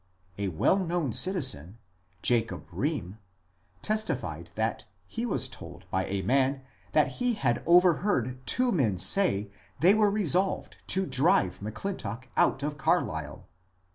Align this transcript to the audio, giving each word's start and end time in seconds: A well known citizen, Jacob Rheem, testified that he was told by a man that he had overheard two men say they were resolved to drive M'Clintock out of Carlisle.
A 0.39 0.47
well 0.47 0.79
known 0.83 1.13
citizen, 1.13 1.77
Jacob 2.23 2.67
Rheem, 2.71 3.19
testified 3.83 4.49
that 4.55 4.85
he 5.05 5.27
was 5.27 5.47
told 5.47 5.85
by 5.91 6.05
a 6.05 6.23
man 6.23 6.63
that 6.93 7.07
he 7.19 7.33
had 7.35 7.61
overheard 7.67 8.39
two 8.47 8.71
men 8.71 8.97
say 8.97 9.51
they 9.79 9.93
were 9.93 10.09
resolved 10.09 10.77
to 10.87 11.05
drive 11.05 11.61
M'Clintock 11.61 12.29
out 12.35 12.63
of 12.63 12.79
Carlisle. 12.79 13.47